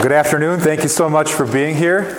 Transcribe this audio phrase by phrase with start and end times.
[0.00, 0.60] Good afternoon.
[0.60, 2.14] Thank you so much for being here.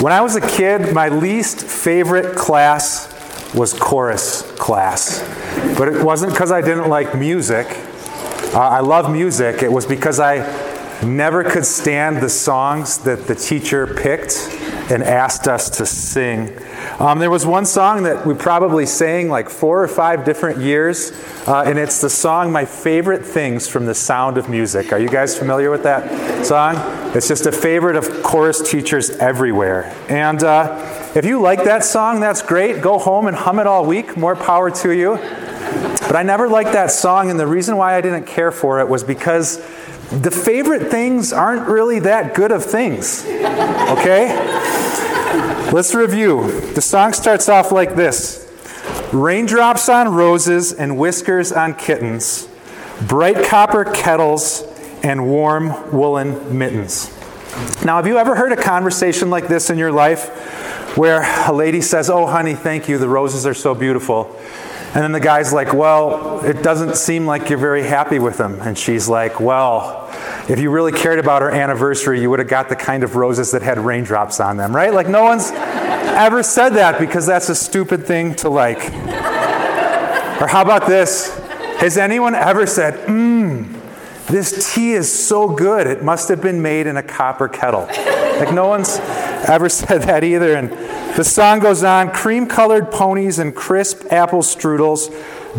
[0.00, 3.12] When I was a kid, my least favorite class
[3.54, 5.20] was chorus class.
[5.76, 7.66] But it wasn't because I didn't like music.
[8.54, 9.62] Uh, I love music.
[9.62, 10.38] It was because I
[11.04, 14.32] never could stand the songs that the teacher picked
[14.92, 16.54] and asked us to sing.
[16.98, 21.12] Um, there was one song that we probably sang like four or five different years,
[21.48, 24.92] uh, and it's the song My Favorite Things from The Sound of Music.
[24.92, 26.74] Are you guys familiar with that song?
[27.16, 29.94] It's just a favorite of chorus teachers everywhere.
[30.10, 32.82] And uh, if you like that song, that's great.
[32.82, 34.18] Go home and hum it all week.
[34.18, 35.16] More power to you.
[35.16, 38.88] But I never liked that song, and the reason why I didn't care for it
[38.88, 39.56] was because
[40.10, 43.24] the favorite things aren't really that good of things.
[43.24, 44.81] Okay?
[45.72, 46.50] Let's review.
[46.74, 48.42] The song starts off like this
[49.12, 52.48] Raindrops on roses and whiskers on kittens,
[53.08, 54.62] bright copper kettles
[55.02, 57.10] and warm woolen mittens.
[57.84, 61.80] Now, have you ever heard a conversation like this in your life where a lady
[61.80, 64.38] says, Oh, honey, thank you, the roses are so beautiful?
[64.94, 68.60] And then the guy's like, Well, it doesn't seem like you're very happy with them.
[68.60, 70.08] And she's like, Well,
[70.48, 73.52] if you really cared about our anniversary, you would have got the kind of roses
[73.52, 74.92] that had raindrops on them, right?
[74.92, 78.78] Like, no one's ever said that because that's a stupid thing to like.
[80.40, 81.38] Or how about this?
[81.78, 83.80] Has anyone ever said, mmm,
[84.26, 87.86] this tea is so good, it must have been made in a copper kettle?
[88.38, 88.98] Like, no one's
[89.48, 90.56] ever said that either.
[90.56, 90.70] And
[91.16, 95.08] the song goes on cream colored ponies and crisp apple strudels,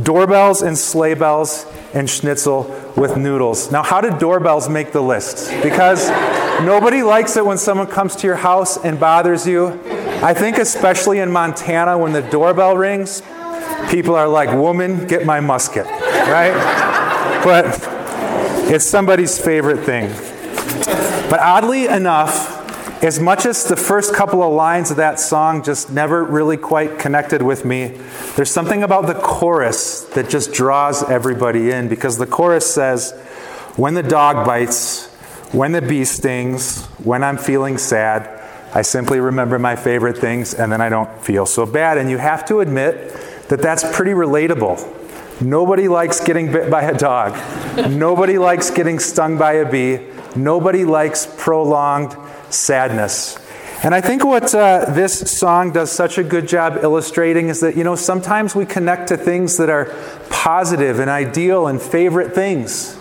[0.03, 2.63] doorbells and sleigh bells and schnitzel
[2.97, 3.71] with noodles.
[3.71, 5.51] Now, how did doorbells make the list?
[5.61, 6.09] Because
[6.65, 9.79] nobody likes it when someone comes to your house and bothers you.
[10.23, 13.21] I think, especially in Montana, when the doorbell rings,
[13.89, 16.53] people are like, Woman, get my musket, right?
[17.43, 17.65] But
[18.71, 20.09] it's somebody's favorite thing.
[21.29, 22.52] But oddly enough,
[23.03, 26.97] as much as the first couple of lines of that song just never really quite
[26.97, 27.99] connected with me,
[28.37, 33.11] there's something about the chorus that just draws everybody in because the chorus says,
[33.75, 35.11] When the dog bites,
[35.51, 38.41] when the bee stings, when I'm feeling sad,
[38.73, 41.97] I simply remember my favorite things and then I don't feel so bad.
[41.97, 43.13] And you have to admit
[43.49, 45.41] that that's pretty relatable.
[45.41, 47.37] Nobody likes getting bit by a dog.
[47.89, 50.12] Nobody likes getting stung by a bee.
[50.35, 52.15] Nobody likes prolonged
[52.49, 53.37] sadness.
[53.83, 57.75] And I think what uh, this song does such a good job illustrating is that,
[57.75, 59.93] you know, sometimes we connect to things that are
[60.29, 62.97] positive and ideal and favorite things.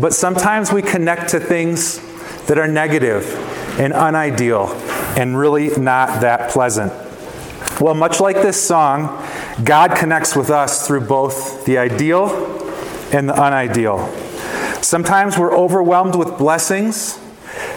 [0.00, 2.00] But sometimes we connect to things
[2.46, 3.24] that are negative
[3.78, 4.68] and unideal
[5.18, 6.92] and really not that pleasant.
[7.78, 9.24] Well, much like this song,
[9.62, 12.28] God connects with us through both the ideal
[13.12, 13.98] and the unideal.
[14.82, 17.18] Sometimes we're overwhelmed with blessings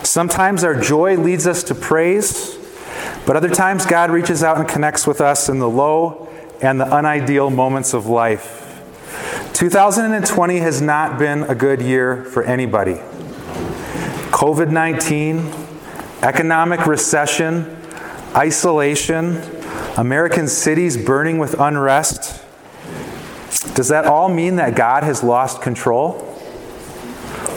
[0.03, 2.57] Sometimes our joy leads us to praise,
[3.25, 6.27] but other times God reaches out and connects with us in the low
[6.61, 8.57] and the unideal moments of life.
[9.53, 12.95] 2020 has not been a good year for anybody.
[14.31, 15.51] COVID 19,
[16.23, 17.77] economic recession,
[18.35, 19.41] isolation,
[19.97, 22.43] American cities burning with unrest.
[23.75, 26.30] Does that all mean that God has lost control?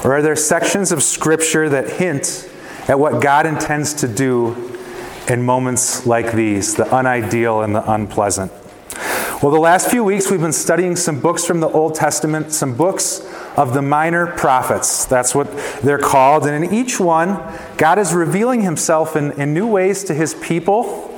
[0.05, 2.51] Or are there sections of Scripture that hint
[2.89, 4.79] at what God intends to do
[5.29, 8.53] in moments like these, the unideal and the unpleasant?
[9.43, 12.77] Well, the last few weeks we've been studying some books from the Old Testament, some
[12.77, 13.21] books
[13.57, 15.07] of the minor prophets.
[15.07, 15.51] That's what
[15.83, 16.47] they're called.
[16.47, 17.41] And in each one,
[17.79, 21.11] God is revealing himself in, in new ways to his people.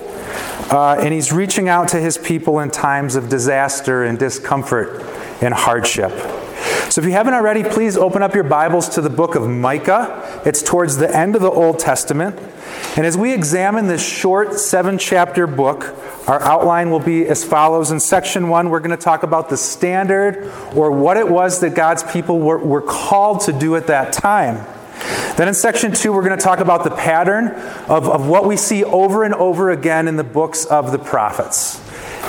[0.71, 5.03] Uh, and he's reaching out to his people in times of disaster and discomfort
[5.43, 6.13] and hardship.
[6.97, 10.43] So if you haven't already, please open up your Bibles to the book of Micah.
[10.47, 12.39] It's towards the end of the Old Testament.
[12.97, 15.95] And as we examine this short seven chapter book,
[16.27, 17.91] our outline will be as follows.
[17.91, 21.75] In section one, we're going to talk about the standard or what it was that
[21.75, 24.65] God's people were, were called to do at that time.
[25.37, 27.49] Then in section two, we're going to talk about the pattern
[27.91, 31.79] of, of what we see over and over again in the books of the prophets.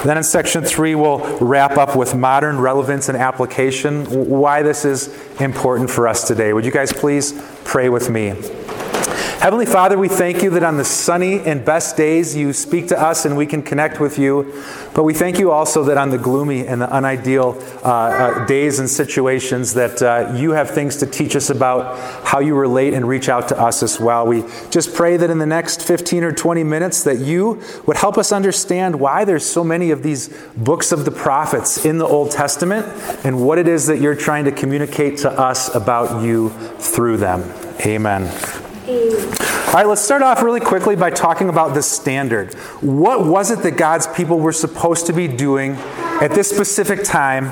[0.03, 5.13] Then in section three, we'll wrap up with modern relevance and application, why this is
[5.39, 6.53] important for us today.
[6.53, 7.33] Would you guys please
[7.63, 8.33] pray with me?
[9.39, 13.00] Heavenly Father, we thank you that on the sunny and best days you speak to
[13.00, 14.63] us and we can connect with you.
[14.95, 18.80] But we thank you also that on the gloomy and the unideal uh, uh, days
[18.80, 23.07] and situations that uh, you have things to teach us about how you relate and
[23.07, 24.25] reach out to us as well.
[24.25, 28.18] We just pray that in the next 15 or 20 minutes that you would help
[28.18, 32.31] us understand why there's so many of these books of the prophets in the Old
[32.31, 32.88] Testament
[33.24, 36.50] and what it is that you're trying to communicate to us about you
[36.80, 37.44] through them.
[37.86, 38.66] Amen.
[38.88, 42.54] All right, let's start off really quickly by talking about the standard.
[42.80, 45.74] What was it that God's people were supposed to be doing
[46.22, 47.51] at this specific time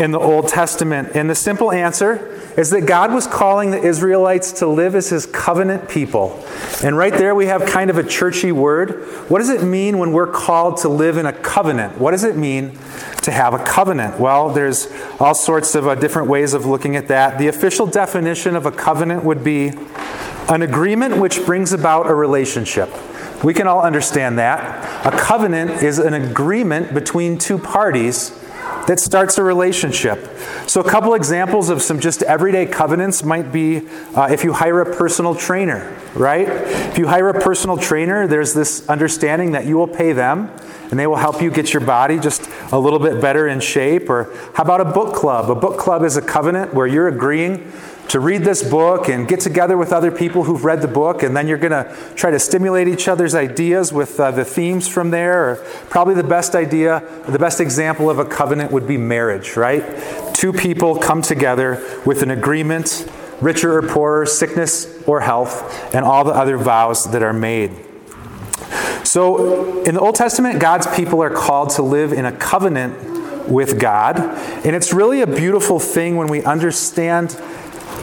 [0.00, 1.10] in the Old Testament?
[1.14, 5.26] And the simple answer is that God was calling the Israelites to live as his
[5.26, 6.42] covenant people.
[6.82, 9.04] And right there we have kind of a churchy word.
[9.28, 11.98] What does it mean when we're called to live in a covenant?
[11.98, 12.78] What does it mean
[13.20, 14.18] to have a covenant?
[14.18, 14.88] Well, there's
[15.20, 17.38] all sorts of uh, different ways of looking at that.
[17.38, 19.72] The official definition of a covenant would be
[20.50, 22.90] an agreement which brings about a relationship.
[23.44, 25.06] We can all understand that.
[25.06, 28.36] A covenant is an agreement between two parties
[28.86, 30.18] that starts a relationship.
[30.66, 34.80] So, a couple examples of some just everyday covenants might be uh, if you hire
[34.80, 36.48] a personal trainer, right?
[36.48, 40.50] If you hire a personal trainer, there's this understanding that you will pay them
[40.90, 44.10] and they will help you get your body just a little bit better in shape.
[44.10, 44.24] Or
[44.54, 45.50] how about a book club?
[45.50, 47.70] A book club is a covenant where you're agreeing
[48.10, 51.36] to read this book and get together with other people who've read the book, and
[51.36, 55.10] then you're going to try to stimulate each other's ideas with uh, the themes from
[55.10, 55.64] there.
[55.90, 60.34] Probably the best idea, the best example of a covenant would be marriage, right?
[60.34, 63.08] Two people come together with an agreement,
[63.40, 67.70] richer or poorer, sickness or health, and all the other vows that are made.
[69.04, 73.80] So, in the Old Testament, God's people are called to live in a covenant with
[73.80, 74.18] God.
[74.18, 77.40] And it's really a beautiful thing when we understand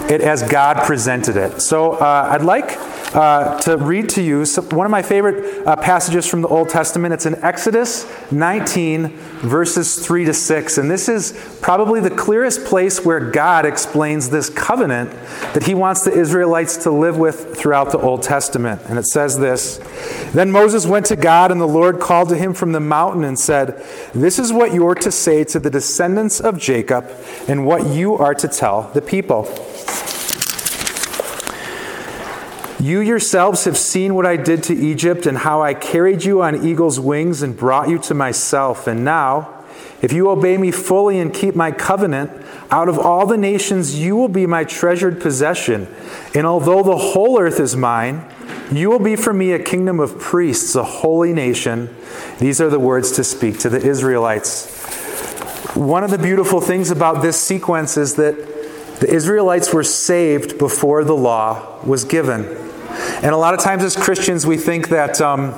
[0.09, 1.61] it as God presented it.
[1.61, 2.77] So uh, I'd like
[3.13, 6.69] uh, to read to you some, one of my favorite uh, passages from the Old
[6.69, 7.13] Testament.
[7.13, 10.77] It's in Exodus 19, verses 3 to 6.
[10.77, 15.11] And this is probably the clearest place where God explains this covenant
[15.53, 18.81] that he wants the Israelites to live with throughout the Old Testament.
[18.89, 19.77] And it says this
[20.33, 23.39] Then Moses went to God, and the Lord called to him from the mountain and
[23.39, 23.83] said,
[24.13, 27.09] This is what you're to say to the descendants of Jacob,
[27.47, 29.43] and what you are to tell the people.
[32.79, 36.63] You yourselves have seen what I did to Egypt and how I carried you on
[36.63, 38.85] eagle's wings and brought you to myself.
[38.85, 39.63] And now,
[40.01, 42.29] if you obey me fully and keep my covenant,
[42.69, 45.87] out of all the nations you will be my treasured possession.
[46.35, 48.23] And although the whole earth is mine,
[48.71, 51.95] you will be for me a kingdom of priests, a holy nation.
[52.37, 54.75] These are the words to speak to the Israelites.
[55.75, 58.56] One of the beautiful things about this sequence is that
[58.99, 62.45] the Israelites were saved before the law was given.
[63.21, 65.53] And a lot of times as Christians, we think that um,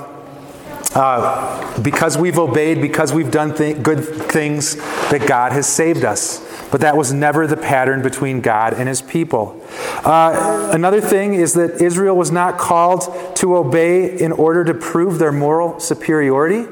[0.94, 4.76] uh, because we've obeyed, because we've done th- good things,
[5.10, 6.46] that God has saved us.
[6.70, 9.60] But that was never the pattern between God and his people.
[10.04, 15.18] Uh, another thing is that Israel was not called to obey in order to prove
[15.18, 16.66] their moral superiority.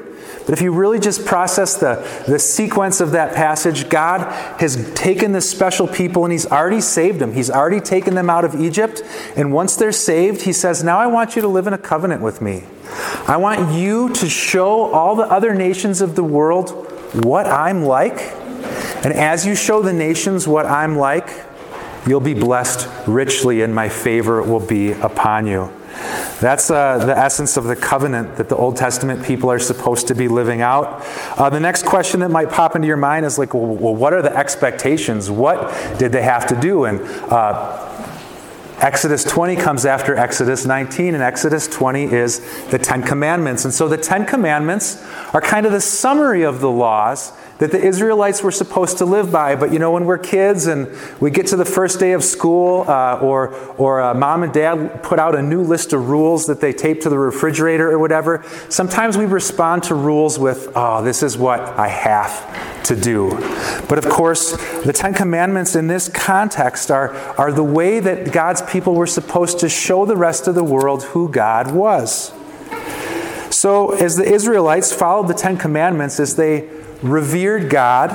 [0.45, 1.95] But if you really just process the,
[2.27, 4.21] the sequence of that passage, God
[4.59, 7.33] has taken this special people and He's already saved them.
[7.33, 9.01] He's already taken them out of Egypt.
[9.35, 12.21] And once they're saved, He says, Now I want you to live in a covenant
[12.21, 12.63] with me.
[13.27, 16.71] I want you to show all the other nations of the world
[17.13, 18.19] what I'm like.
[19.03, 21.29] And as you show the nations what I'm like,
[22.07, 25.71] you'll be blessed richly, and my favor will be upon you.
[26.39, 30.15] That's uh, the essence of the covenant that the Old Testament people are supposed to
[30.15, 31.05] be living out.
[31.37, 34.13] Uh, the next question that might pop into your mind is like, well, well, what
[34.13, 35.29] are the expectations?
[35.29, 36.85] What did they have to do?
[36.85, 37.01] And
[37.31, 37.85] uh,
[38.79, 43.65] Exodus 20 comes after Exodus 19, and Exodus 20 is the Ten Commandments.
[43.65, 47.79] And so the Ten Commandments are kind of the summary of the laws that the
[47.81, 49.55] Israelites were supposed to live by.
[49.55, 50.87] But you know, when we're kids and
[51.19, 55.03] we get to the first day of school, uh, or, or uh, mom and dad
[55.03, 58.43] put out a new list of rules that they tape to the refrigerator or whatever,
[58.69, 63.31] sometimes we respond to rules with, oh, this is what I have to do.
[63.89, 64.51] But of course,
[64.83, 69.59] the Ten Commandments in this context are, are the way that God's people were supposed
[69.59, 72.31] to show the rest of the world who God was.
[73.51, 76.69] So, as the Israelites followed the Ten Commandments, as they
[77.01, 78.11] revered God,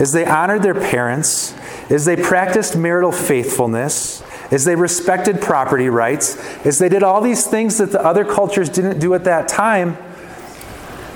[0.00, 1.54] as they honored their parents,
[1.90, 7.46] as they practiced marital faithfulness, as they respected property rights, as they did all these
[7.46, 9.96] things that the other cultures didn't do at that time,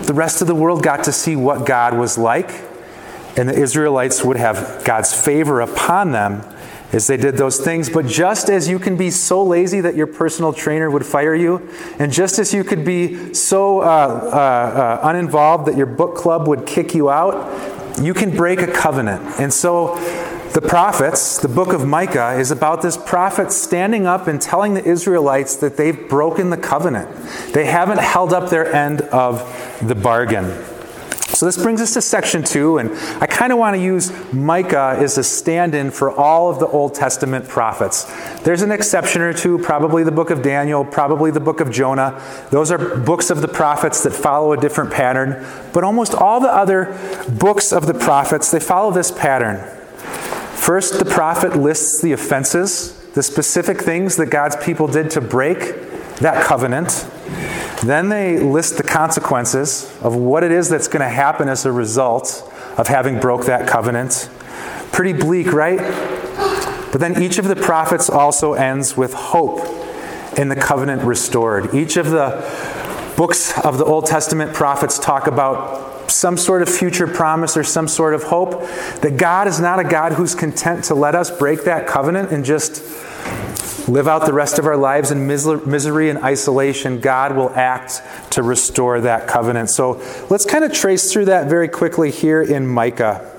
[0.02, 2.50] the rest of the world got to see what God was like,
[3.36, 6.42] and the Israelites would have God's favor upon them
[6.92, 7.90] as they did those things.
[7.90, 11.68] But just as you can be so lazy that your personal trainer would fire you,
[11.98, 16.48] and just as you could be so uh, uh, uh, uninvolved that your book club
[16.48, 19.22] would kick you out, you can break a covenant.
[19.40, 19.96] And so
[20.54, 24.84] the prophets, the book of Micah, is about this prophet standing up and telling the
[24.84, 27.14] Israelites that they've broken the covenant.
[27.52, 29.40] They haven't held up their end of
[29.86, 30.46] the bargain.
[31.38, 32.90] So this brings us to section two, and
[33.22, 36.66] I kind of want to use Micah as a stand in for all of the
[36.66, 38.12] Old Testament prophets.
[38.40, 42.20] There's an exception or two, probably the book of Daniel, probably the book of Jonah.
[42.50, 45.46] Those are books of the prophets that follow a different pattern.
[45.72, 46.98] But almost all the other
[47.38, 49.58] books of the prophets, they follow this pattern.
[50.56, 55.58] First, the prophet lists the offenses, the specific things that God's people did to break
[56.16, 57.08] that covenant.
[57.82, 61.72] Then they list the consequences of what it is that's going to happen as a
[61.72, 62.44] result
[62.76, 64.28] of having broke that covenant.
[64.92, 65.78] Pretty bleak, right?
[66.90, 69.60] But then each of the prophets also ends with hope
[70.38, 71.74] in the covenant restored.
[71.74, 72.30] Each of the
[73.16, 77.86] books of the Old Testament prophets talk about some sort of future promise or some
[77.88, 78.62] sort of hope
[79.02, 82.44] that God is not a God who's content to let us break that covenant and
[82.44, 82.82] just
[83.88, 88.02] live out the rest of our lives in misery and isolation, God will act
[88.32, 89.70] to restore that covenant.
[89.70, 93.34] So let's kind of trace through that very quickly here in Micah.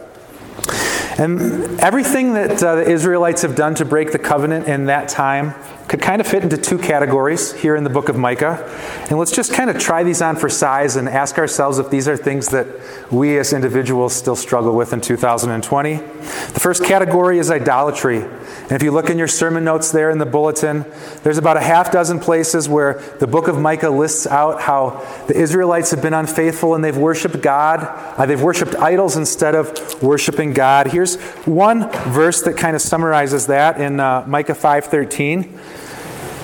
[1.18, 5.54] And everything that uh, the Israelites have done to break the covenant in that time
[5.90, 8.64] could kind of fit into two categories here in the book of Micah.
[9.10, 12.08] And let's just kind of try these on for size and ask ourselves if these
[12.08, 12.68] are things that
[13.12, 15.96] we as individuals still struggle with in 2020.
[15.96, 18.22] The first category is idolatry.
[18.22, 20.86] And if you look in your sermon notes there in the bulletin,
[21.24, 25.36] there's about a half dozen places where the book of Micah lists out how the
[25.36, 27.80] Israelites have been unfaithful and they've worshiped God.
[28.16, 30.86] Uh, they've worshiped idols instead of worshiping God.
[30.86, 31.16] Here's
[31.48, 35.79] one verse that kind of summarizes that in uh, Micah 5:13.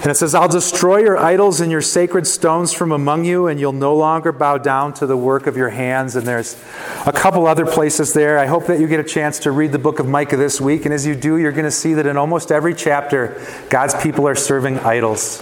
[0.05, 3.59] And it says, I'll destroy your idols and your sacred stones from among you, and
[3.59, 6.15] you'll no longer bow down to the work of your hands.
[6.15, 6.63] And there's
[7.07, 8.37] a couple other places there.
[8.37, 10.85] I hope that you get a chance to read the book of Micah this week.
[10.85, 14.27] And as you do, you're going to see that in almost every chapter, God's people
[14.27, 15.41] are serving idols.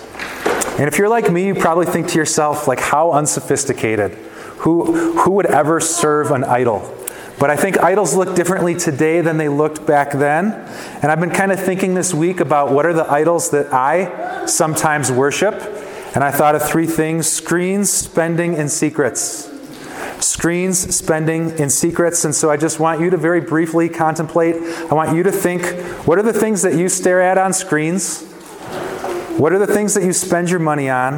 [0.80, 4.12] And if you're like me, you probably think to yourself, like, how unsophisticated.
[4.60, 7.03] Who, who would ever serve an idol?
[7.40, 10.54] But I think idols look differently today than they looked back then.
[11.02, 14.46] And I've been kind of thinking this week about what are the idols that I
[14.46, 15.56] sometimes worship.
[16.16, 19.50] And I thought of three things screens, spending, and secrets.
[20.20, 22.24] Screens, spending, and secrets.
[22.24, 24.56] And so I just want you to very briefly contemplate.
[24.56, 25.66] I want you to think
[26.08, 28.24] what are the things that you stare at on screens?
[29.38, 31.16] What are the things that you spend your money on?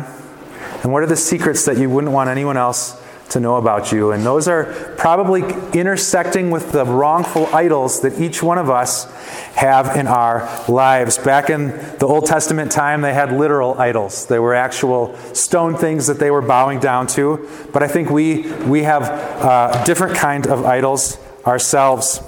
[0.81, 4.12] And what are the secrets that you wouldn't want anyone else to know about you.
[4.12, 4.65] And those are
[4.98, 5.41] probably
[5.74, 9.12] intersecting with the wrongful idols that each one of us
[9.55, 11.17] have in our lives.
[11.17, 14.27] Back in the Old Testament time, they had literal idols.
[14.27, 17.50] They were actual stone things that they were bowing down to.
[17.74, 22.22] But I think we, we have a different kind of idols ourselves.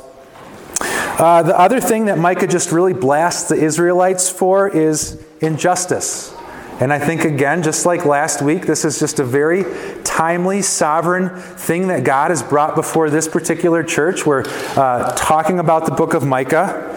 [0.79, 6.36] Uh, the other thing that Micah just really blasts the Israelites for is injustice.
[6.79, 9.65] And I think, again, just like last week, this is just a very
[10.03, 14.27] timely, sovereign thing that God has brought before this particular church.
[14.27, 14.43] We're
[14.75, 16.93] uh, talking about the book of Micah.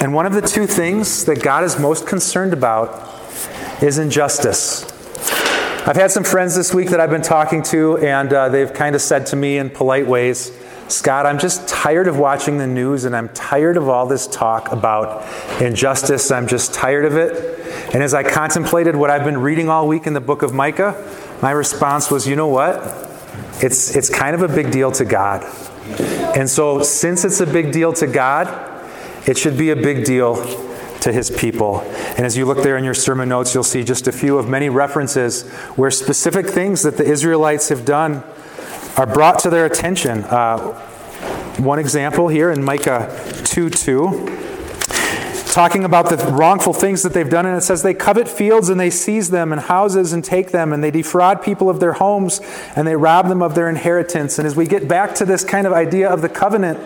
[0.00, 3.04] And one of the two things that God is most concerned about
[3.82, 4.84] is injustice.
[5.84, 8.94] I've had some friends this week that I've been talking to, and uh, they've kind
[8.94, 10.52] of said to me in polite ways,
[10.88, 14.72] Scott, I'm just tired of watching the news and I'm tired of all this talk
[14.72, 15.22] about
[15.60, 16.30] injustice.
[16.30, 17.94] I'm just tired of it.
[17.94, 20.96] And as I contemplated what I've been reading all week in the book of Micah,
[21.42, 22.76] my response was, you know what?
[23.62, 25.44] It's, it's kind of a big deal to God.
[26.36, 28.48] And so, since it's a big deal to God,
[29.26, 30.36] it should be a big deal
[31.00, 31.80] to his people.
[31.80, 34.48] And as you look there in your sermon notes, you'll see just a few of
[34.48, 38.22] many references where specific things that the Israelites have done
[38.96, 40.24] are brought to their attention.
[40.24, 40.58] Uh,
[41.58, 44.48] one example here in Micah 2 2
[45.58, 48.78] talking about the wrongful things that they've done, and it says they covet fields and
[48.78, 52.40] they seize them and houses and take them, and they defraud people of their homes
[52.76, 54.38] and they rob them of their inheritance.
[54.38, 56.78] And as we get back to this kind of idea of the covenant,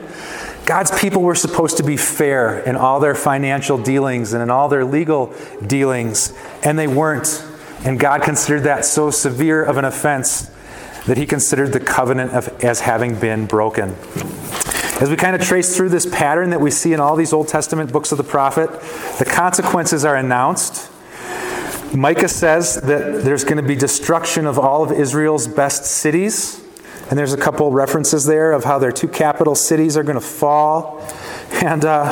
[0.64, 4.70] God's people were supposed to be fair in all their financial dealings and in all
[4.70, 5.34] their legal
[5.66, 6.32] dealings,
[6.62, 7.44] and they weren't.
[7.84, 10.50] And God considered that so severe of an offense
[11.06, 13.94] that he considered the covenant of, as having been broken.
[15.00, 17.48] As we kind of trace through this pattern that we see in all these Old
[17.48, 18.70] Testament books of the prophet,
[19.18, 20.90] the consequences are announced.
[21.94, 26.62] Micah says that there's going to be destruction of all of Israel's best cities.
[27.10, 30.20] And there's a couple references there of how their two capital cities are going to
[30.20, 31.06] fall.
[31.62, 32.10] And uh,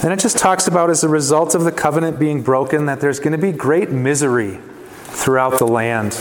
[0.00, 3.18] Then it just talks about as a result of the covenant being broken that there's
[3.18, 4.60] going to be great misery
[5.06, 6.12] throughout the land.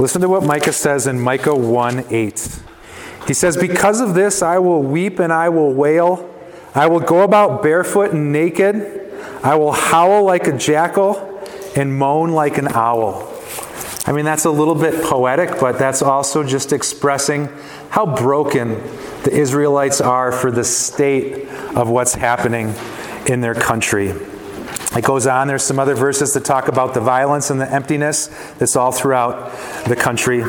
[0.00, 2.58] Listen to what Micah says in Micah 1 8.
[3.26, 6.26] He says, Because of this I will weep and I will wail.
[6.74, 9.12] I will go about barefoot and naked.
[9.42, 11.38] I will howl like a jackal
[11.76, 13.30] and moan like an owl.
[14.06, 17.50] I mean, that's a little bit poetic, but that's also just expressing
[17.90, 18.70] how broken
[19.24, 22.72] the Israelites are for the state of what's happening
[23.26, 24.14] in their country.
[24.96, 28.26] It goes on, there's some other verses that talk about the violence and the emptiness
[28.58, 29.52] that's all throughout
[29.86, 30.40] the country.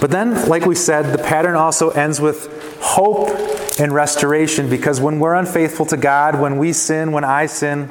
[0.00, 3.28] But then, like we said, the pattern also ends with hope
[3.80, 7.90] and restoration because when we're unfaithful to God, when we sin, when I sin,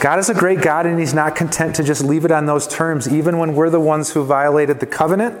[0.00, 2.68] God is a great God and He's not content to just leave it on those
[2.68, 5.34] terms, even when we're the ones who violated the covenant.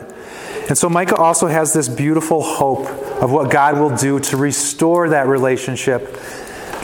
[0.68, 2.86] And so Micah also has this beautiful hope
[3.22, 6.18] of what God will do to restore that relationship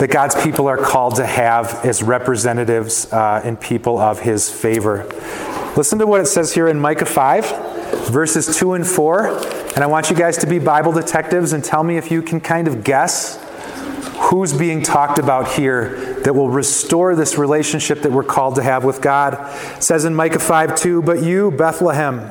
[0.01, 5.05] that God's people are called to have as representatives uh, and people of His favor.
[5.77, 9.27] Listen to what it says here in Micah 5, verses 2 and 4.
[9.75, 12.41] And I want you guys to be Bible detectives and tell me if you can
[12.41, 13.39] kind of guess
[14.31, 18.85] who's being talked about here that will restore this relationship that we're called to have
[18.85, 19.35] with God.
[19.77, 22.31] It says in Micah 5 2, But you, Bethlehem,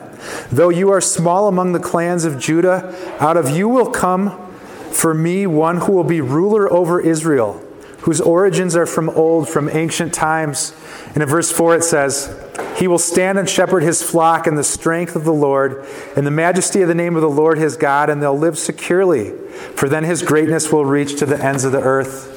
[0.51, 4.48] though you are small among the clans of Judah, out of you will come
[4.91, 7.65] for me one who will be ruler over Israel,
[7.99, 10.73] whose origins are from old, from ancient times.
[11.13, 12.35] And in verse 4 it says,
[12.77, 16.31] He will stand and shepherd his flock in the strength of the Lord, in the
[16.31, 19.31] majesty of the name of the Lord his God, and they'll live securely,
[19.75, 22.35] for then his greatness will reach to the ends of the earth.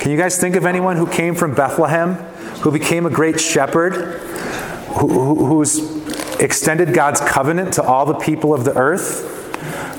[0.00, 2.14] Can you guys think of anyone who came from Bethlehem,
[2.62, 4.20] who became a great shepherd,
[4.98, 5.78] who, who's
[6.38, 9.45] extended God's covenant to all the people of the earth?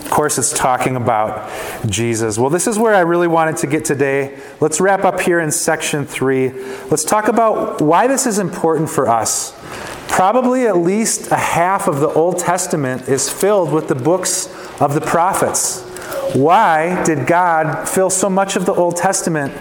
[0.08, 1.52] Of course, it's talking about
[1.86, 2.40] Jesus.
[2.40, 4.40] Well, this is where I really wanted to get today.
[4.62, 6.50] Let's wrap up here in section three.
[6.90, 9.54] Let's talk about why this is important for us.
[10.08, 14.48] Probably at least a half of the Old Testament is filled with the books
[14.80, 15.82] of the prophets.
[16.34, 19.54] Why did God fill so much of the Old Testament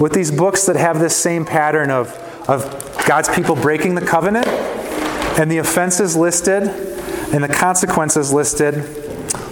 [0.00, 2.08] with these books that have this same pattern of,
[2.48, 9.01] of God's people breaking the covenant and the offenses listed and the consequences listed,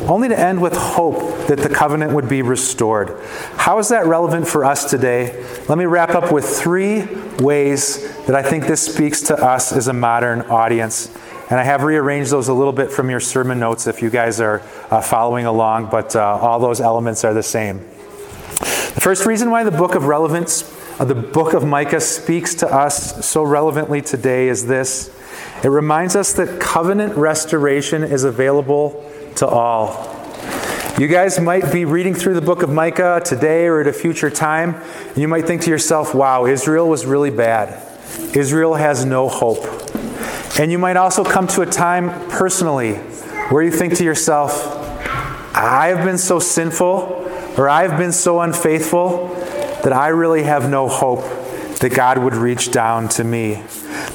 [0.02, 3.19] only to end with hope that the covenant would be restored?
[3.57, 5.45] How is that relevant for us today?
[5.69, 7.07] Let me wrap up with three
[7.38, 11.14] ways that I think this speaks to us as a modern audience.
[11.50, 14.41] And I have rearranged those a little bit from your sermon notes if you guys
[14.41, 17.78] are uh, following along, but uh, all those elements are the same.
[18.58, 20.63] The first reason why the book of relevance,
[21.00, 25.10] uh, the book of Micah, speaks to us so relevantly today is this
[25.63, 29.04] it reminds us that covenant restoration is available
[29.40, 30.16] to all.
[30.98, 34.28] You guys might be reading through the book of Micah today or at a future
[34.28, 37.82] time, and you might think to yourself, wow, Israel was really bad.
[38.36, 39.64] Israel has no hope.
[40.58, 42.96] And you might also come to a time personally
[43.48, 44.52] where you think to yourself,
[45.54, 47.26] I have been so sinful
[47.56, 49.28] or I've been so unfaithful
[49.84, 51.22] that I really have no hope
[51.78, 53.62] that God would reach down to me.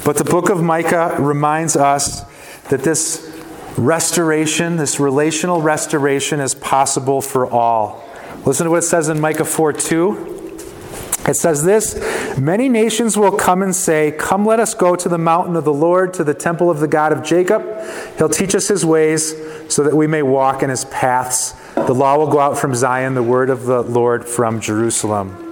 [0.04, 2.20] But the book of Micah reminds us
[2.68, 3.35] that this
[3.76, 8.04] restoration, this relational restoration, is possible for all.
[8.44, 10.36] Listen to what it says in Micah 4 2.
[11.28, 15.18] It says this Many nations will come and say, Come, let us go to the
[15.18, 17.64] mountain of the Lord, to the temple of the God of Jacob.
[18.18, 19.34] He'll teach us his ways
[19.68, 21.54] so that we may walk in his paths.
[21.74, 25.42] The law will go out from Zion, the word of the Lord from Jerusalem.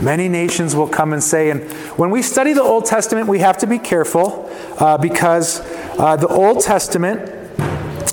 [0.00, 1.62] Many nations will come and say, and
[1.98, 5.60] when we study the Old Testament, we have to be careful uh, because
[5.98, 7.41] uh, the Old Testament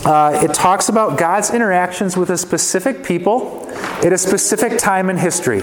[0.06, 3.68] uh, it talks about God's interactions with a specific people
[4.04, 5.60] at a specific time in history.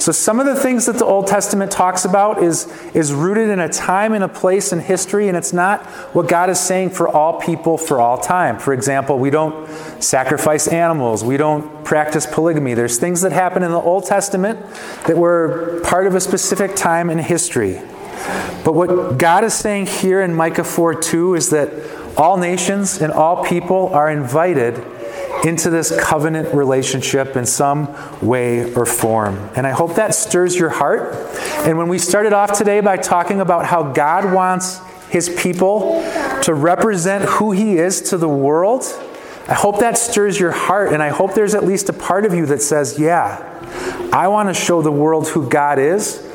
[0.00, 3.60] So, some of the things that the Old Testament talks about is, is rooted in
[3.60, 7.08] a time and a place in history, and it's not what God is saying for
[7.08, 8.58] all people for all time.
[8.58, 9.68] For example, we don't
[10.02, 12.72] sacrifice animals, we don't practice polygamy.
[12.72, 14.64] There's things that happen in the Old Testament
[15.06, 17.82] that were part of a specific time in history.
[18.64, 21.70] But what God is saying here in Micah 4 2 is that
[22.16, 24.82] all nations and all people are invited
[25.44, 27.94] into this covenant relationship in some
[28.26, 29.50] way or form.
[29.54, 31.14] And I hope that stirs your heart.
[31.66, 36.02] And when we started off today by talking about how God wants his people
[36.42, 38.84] to represent who he is to the world,
[39.46, 40.92] I hope that stirs your heart.
[40.92, 43.50] And I hope there's at least a part of you that says, Yeah,
[44.12, 46.26] I want to show the world who God is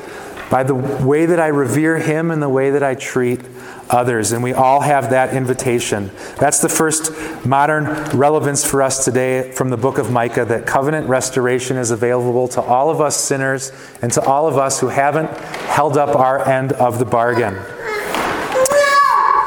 [0.52, 3.42] by the way that I revere Him and the way that I treat
[3.90, 4.32] others.
[4.32, 6.12] And we all have that invitation.
[6.38, 7.12] That's the first
[7.46, 7.86] modern
[8.18, 12.62] relevance for us today from the book of Micah that covenant restoration is available to
[12.62, 13.72] all of us sinners
[14.02, 15.30] and to all of us who haven't
[15.68, 17.56] held up our end of the bargain.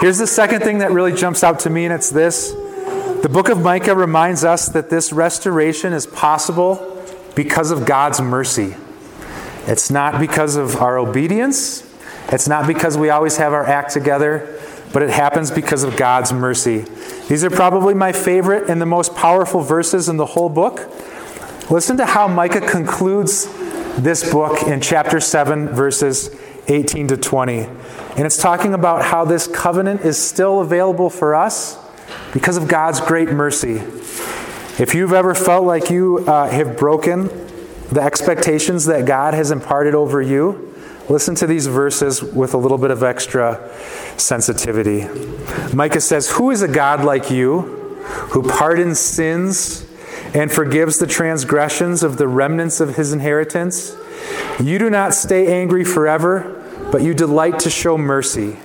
[0.01, 2.51] Here's the second thing that really jumps out to me, and it's this.
[2.51, 7.05] The book of Micah reminds us that this restoration is possible
[7.37, 8.75] because of God's mercy.
[9.69, 11.89] It's not because of our obedience,
[12.33, 14.59] it's not because we always have our act together,
[14.93, 16.85] but it happens because of God's mercy.
[17.29, 20.91] These are probably my favorite and the most powerful verses in the whole book.
[21.71, 23.47] Listen to how Micah concludes
[23.97, 26.35] this book in chapter 7, verses
[26.69, 27.61] 18 to 20.
[27.61, 31.79] And it's talking about how this covenant is still available for us
[32.33, 33.77] because of God's great mercy.
[34.79, 37.29] If you've ever felt like you uh, have broken
[37.91, 40.72] the expectations that God has imparted over you,
[41.09, 43.71] listen to these verses with a little bit of extra
[44.17, 45.07] sensitivity.
[45.75, 47.61] Micah says, Who is a God like you
[48.31, 49.87] who pardons sins
[50.35, 53.97] and forgives the transgressions of the remnants of his inheritance?
[54.61, 56.59] You do not stay angry forever
[56.93, 58.59] but you delight to show mercy.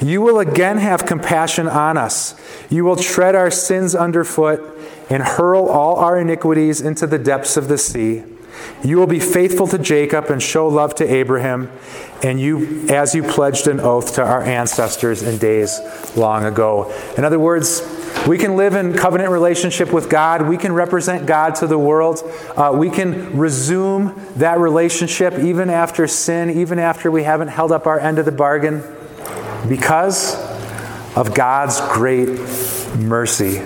[0.00, 2.40] You will again have compassion on us.
[2.70, 4.62] You will tread our sins underfoot
[5.10, 8.22] and hurl all our iniquities into the depths of the sea.
[8.84, 11.70] You will be faithful to Jacob and show love to Abraham,
[12.22, 15.80] and you as you pledged an oath to our ancestors in days
[16.16, 16.92] long ago.
[17.16, 17.82] In other words,
[18.28, 20.48] we can live in covenant relationship with God.
[20.48, 22.22] We can represent God to the world.
[22.56, 27.86] Uh, we can resume that relationship even after sin, even after we haven't held up
[27.86, 28.82] our end of the bargain,
[29.68, 30.36] because
[31.16, 32.28] of God's great
[32.96, 33.62] mercy.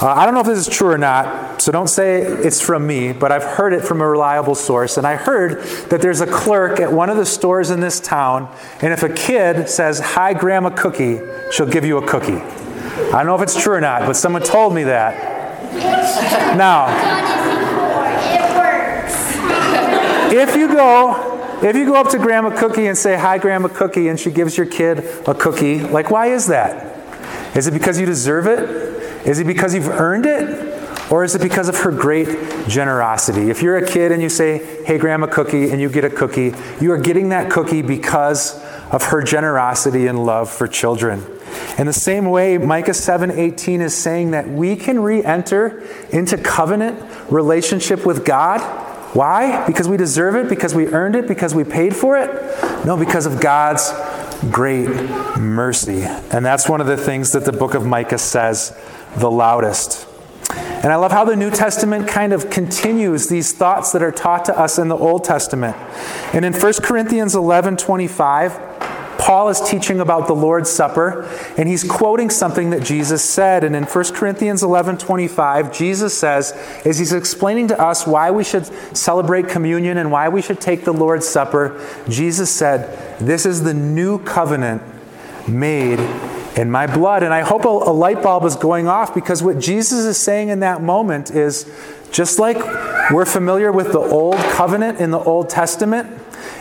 [0.00, 2.84] Uh, I don't know if this is true or not, so don't say it's from
[2.84, 4.96] me, but I've heard it from a reliable source.
[4.96, 8.52] And I heard that there's a clerk at one of the stores in this town,
[8.82, 11.20] and if a kid says, Hi, Grandma Cookie,
[11.52, 12.32] she'll give you a cookie.
[12.34, 15.32] I don't know if it's true or not, but someone told me that.
[16.56, 16.86] Now,
[20.32, 21.30] if you go
[21.62, 24.56] if you go up to Grandma Cookie and say, Hi, Grandma Cookie, and she gives
[24.56, 27.56] your kid a cookie, like, why is that?
[27.56, 28.93] Is it because you deserve it?
[29.24, 30.72] Is it because you've earned it?
[31.10, 32.28] Or is it because of her great
[32.66, 33.50] generosity?
[33.50, 36.54] If you're a kid and you say, Hey, Grandma Cookie, and you get a cookie,
[36.80, 38.58] you are getting that cookie because
[38.90, 41.22] of her generosity and love for children.
[41.78, 48.06] In the same way, Micah 7:18 is saying that we can re-enter into covenant relationship
[48.06, 48.60] with God.
[49.14, 49.64] Why?
[49.66, 52.28] Because we deserve it, because we earned it, because we paid for it?
[52.84, 53.92] No, because of God's
[54.50, 54.88] great
[55.38, 56.02] mercy.
[56.02, 58.76] And that's one of the things that the book of Micah says
[59.16, 60.06] the loudest.
[60.50, 64.44] And I love how the New Testament kind of continues these thoughts that are taught
[64.46, 65.76] to us in the Old Testament.
[66.34, 71.22] And in 1 Corinthians 11 25, Paul is teaching about the Lord's Supper,
[71.56, 73.64] and he's quoting something that Jesus said.
[73.64, 76.52] And in 1 Corinthians 11 25, Jesus says,
[76.84, 80.84] as he's explaining to us why we should celebrate communion and why we should take
[80.84, 84.82] the Lord's Supper, Jesus said, This is the new covenant
[85.48, 86.00] made
[86.56, 87.22] in my blood.
[87.22, 90.48] And I hope a, a light bulb is going off because what Jesus is saying
[90.48, 91.70] in that moment is
[92.12, 92.56] just like
[93.10, 96.08] we're familiar with the old covenant in the Old Testament,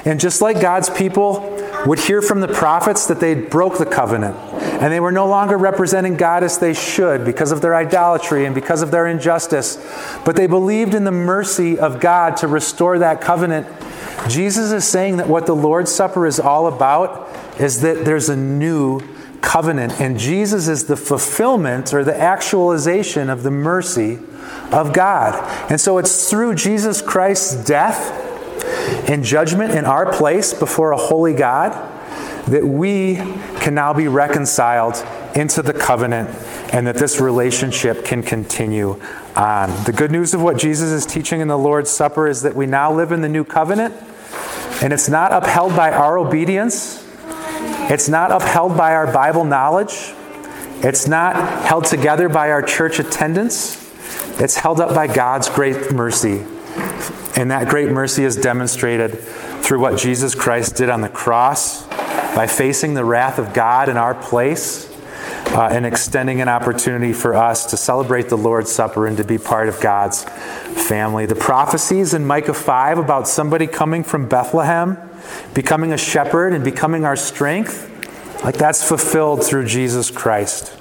[0.03, 1.49] and just like God's people
[1.86, 4.36] would hear from the prophets that they broke the covenant
[4.84, 8.53] and they were no longer representing God as they should because of their idolatry and
[8.53, 9.77] because of their injustice,
[10.25, 13.65] but they believed in the mercy of God to restore that covenant.
[14.27, 17.29] Jesus is saying that what the Lord's Supper is all about
[17.62, 18.99] is that there's a new
[19.43, 24.17] covenant, and Jesus is the fulfillment or the actualization of the mercy
[24.71, 25.36] of God.
[25.69, 28.21] And so it's through Jesus Christ's death
[29.08, 31.71] and judgment in our place before a holy God
[32.47, 33.15] that we
[33.60, 34.95] can now be reconciled
[35.36, 36.29] into the covenant
[36.73, 38.99] and that this relationship can continue
[39.36, 39.69] on.
[39.86, 42.65] The good news of what Jesus is teaching in the Lord's Supper is that we
[42.65, 43.93] now live in the new covenant
[44.82, 47.03] and it's not upheld by our obedience,
[47.91, 50.13] it's not upheld by our Bible knowledge,
[50.84, 53.82] it's not held together by our church attendance.
[54.39, 56.43] It's held up by God's great mercy
[57.36, 61.88] and that great mercy is demonstrated through what Jesus Christ did on the cross
[62.36, 64.89] by facing the wrath of God in our place
[65.48, 69.38] uh, and extending an opportunity for us to celebrate the Lord's Supper and to be
[69.38, 71.26] part of God's family.
[71.26, 74.98] The prophecies in Micah 5 about somebody coming from Bethlehem,
[75.53, 77.89] becoming a shepherd, and becoming our strength,
[78.43, 80.71] like that's fulfilled through Jesus Christ.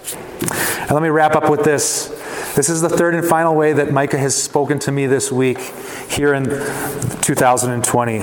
[0.81, 2.09] And let me wrap up with this.
[2.55, 5.59] This is the third and final way that Micah has spoken to me this week
[6.09, 8.18] here in 2020.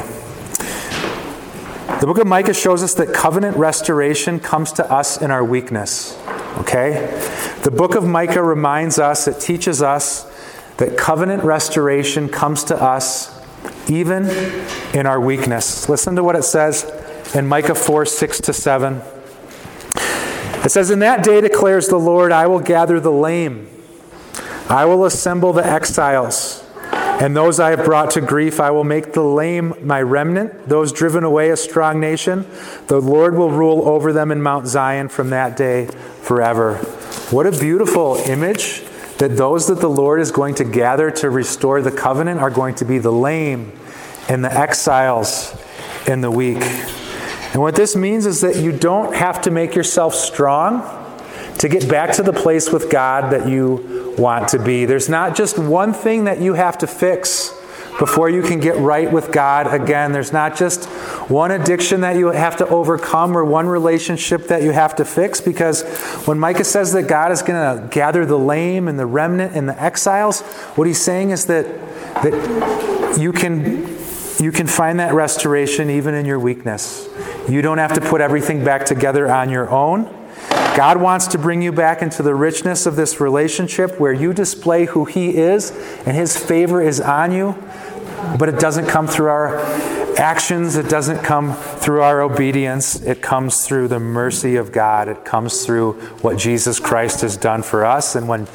[1.99, 6.17] The book of Micah shows us that covenant restoration comes to us in our weakness.
[6.59, 7.07] Okay?
[7.63, 10.25] The book of Micah reminds us, it teaches us
[10.77, 13.38] that covenant restoration comes to us
[13.89, 14.29] even
[14.93, 15.89] in our weakness.
[15.89, 16.85] Listen to what it says
[17.33, 19.01] in Micah 4 6 to 7.
[20.63, 23.69] It says, In that day declares the Lord, I will gather the lame,
[24.67, 26.65] I will assemble the exiles.
[26.91, 30.93] And those I have brought to grief, I will make the lame my remnant, those
[30.93, 32.47] driven away a strong nation.
[32.87, 35.87] The Lord will rule over them in Mount Zion from that day
[36.21, 36.75] forever.
[37.29, 38.85] What a beautiful image
[39.19, 42.75] that those that the Lord is going to gather to restore the covenant are going
[42.75, 43.71] to be the lame
[44.27, 45.55] and the exiles
[46.07, 46.61] and the weak.
[47.51, 50.95] And what this means is that you don't have to make yourself strong
[51.57, 54.85] to get back to the place with God that you want to be.
[54.85, 57.53] There's not just one thing that you have to fix
[57.97, 60.13] before you can get right with God again.
[60.13, 60.87] There's not just
[61.29, 65.39] one addiction that you have to overcome or one relationship that you have to fix
[65.39, 65.83] because
[66.25, 69.69] when Micah says that God is going to gather the lame and the remnant and
[69.69, 70.41] the exiles,
[70.75, 71.65] what he's saying is that
[72.15, 73.87] that you can
[74.39, 77.07] you can find that restoration even in your weakness.
[77.47, 80.03] You don't have to put everything back together on your own.
[80.75, 84.85] God wants to bring you back into the richness of this relationship where you display
[84.85, 85.71] who He is
[86.05, 87.55] and His favor is on you,
[88.39, 89.59] but it doesn't come through our
[90.19, 95.07] actions, it doesn't come through our obedience, it comes through the mercy of God.
[95.07, 98.15] It comes through what Jesus Christ has done for us.
[98.15, 98.47] And when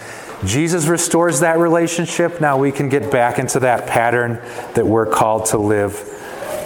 [0.45, 4.35] Jesus restores that relationship, now we can get back into that pattern
[4.75, 5.95] that we're called to live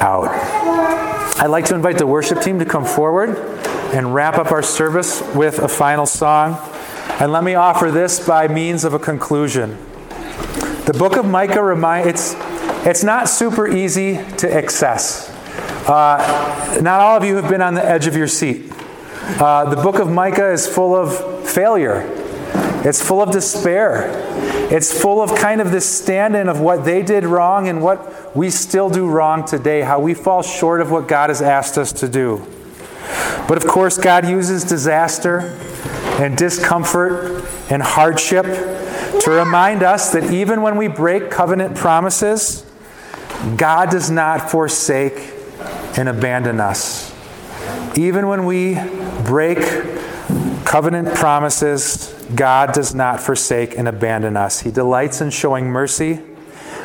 [0.00, 0.28] out.
[1.40, 3.36] I'd like to invite the worship team to come forward
[3.94, 6.58] and wrap up our service with a final song.
[7.20, 9.78] And let me offer this by means of a conclusion.
[10.86, 12.47] The book of Micah reminds it's
[12.86, 15.30] it's not super easy to access.
[15.88, 18.72] Uh, not all of you have been on the edge of your seat.
[19.40, 22.02] Uh, the book of Micah is full of failure.
[22.84, 24.10] It's full of despair.
[24.70, 28.36] It's full of kind of this stand in of what they did wrong and what
[28.36, 31.92] we still do wrong today, how we fall short of what God has asked us
[31.94, 32.46] to do.
[33.48, 35.58] But of course, God uses disaster
[36.20, 42.64] and discomfort and hardship to remind us that even when we break covenant promises,
[43.56, 45.32] God does not forsake
[45.96, 47.14] and abandon us.
[47.96, 48.78] Even when we
[49.24, 49.58] break
[50.64, 54.60] covenant promises, God does not forsake and abandon us.
[54.60, 56.20] He delights in showing mercy,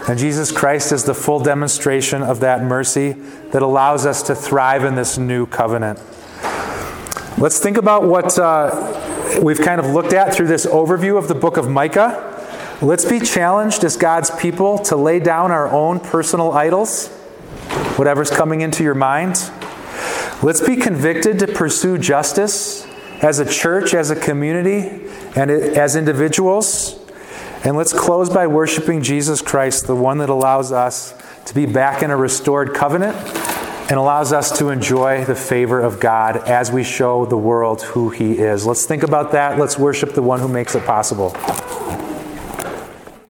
[0.08, 3.12] and Jesus Christ is the full demonstration of that mercy
[3.52, 6.00] that allows us to thrive in this new covenant.
[7.38, 11.36] Let's think about what uh, we've kind of looked at through this overview of the
[11.36, 12.33] book of Micah.
[12.84, 17.08] Let's be challenged as God's people to lay down our own personal idols,
[17.96, 19.50] whatever's coming into your mind.
[20.43, 22.86] Let's be convicted to pursue justice
[23.22, 27.00] as a church, as a community, and as individuals.
[27.63, 31.13] And let's close by worshiping Jesus Christ, the one that allows us
[31.46, 33.15] to be back in a restored covenant
[33.89, 38.10] and allows us to enjoy the favor of God as we show the world who
[38.10, 38.65] He is.
[38.65, 39.58] Let's think about that.
[39.58, 41.34] Let's worship the one who makes it possible.